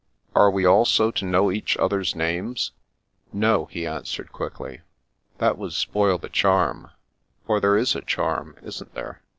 "Are 0.35 0.49
we 0.49 0.65
also 0.65 1.11
to 1.11 1.25
know 1.25 1.51
each 1.51 1.77
other's 1.77 2.15
names?"" 2.15 2.71
No," 3.45 3.65
he 3.65 3.85
answered 3.85 4.31
quickly." 4.31 4.81
That 5.37 5.59
would 5.59 5.73
spoil 5.73 6.17
the 6.17 6.27
charm: 6.27 6.89
for 7.45 7.59
there 7.59 7.77
is 7.77 7.93
a 7.93 8.01
charm, 8.01 8.55
isn't 8.63 8.95
there? 8.95 9.21